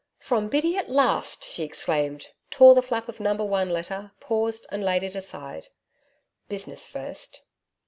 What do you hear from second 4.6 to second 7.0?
and laid it aside. 'Business